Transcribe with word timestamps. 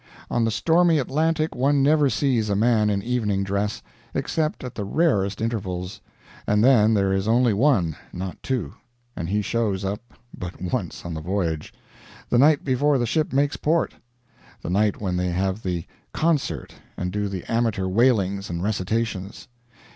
On 0.31 0.43
the 0.45 0.49
stormy 0.49 0.97
Atlantic 0.97 1.53
one 1.53 1.83
never 1.83 2.09
sees 2.09 2.49
a 2.49 2.55
man 2.55 2.89
in 2.89 3.03
evening 3.03 3.43
dress, 3.43 3.83
except 4.15 4.63
at 4.63 4.73
the 4.73 4.83
rarest 4.83 5.39
intervals; 5.39 6.01
and 6.47 6.63
then 6.63 6.95
there 6.95 7.13
is 7.13 7.27
only 7.27 7.53
one, 7.53 7.95
not 8.11 8.41
two; 8.41 8.73
and 9.15 9.29
he 9.29 9.43
shows 9.43 9.85
up 9.85 10.15
but 10.35 10.59
once 10.59 11.05
on 11.05 11.13
the 11.13 11.21
voyage 11.21 11.71
the 12.31 12.39
night 12.39 12.63
before 12.63 12.97
the 12.97 13.05
ship 13.05 13.31
makes 13.31 13.57
port 13.57 13.93
the 14.63 14.71
night 14.71 14.99
when 14.99 15.17
they 15.17 15.29
have 15.29 15.61
the 15.61 15.85
"concert" 16.13 16.73
and 16.97 17.11
do 17.11 17.27
the 17.27 17.43
amateur 17.45 17.85
wailings 17.85 18.49
and 18.49 18.63
recitations. 18.63 19.47